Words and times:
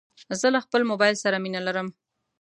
زه 0.39 0.47
له 0.53 0.59
خپل 0.65 0.81
موبایل 0.91 1.15
سره 1.23 1.37
مینه 1.43 1.61
لرم. 1.67 1.87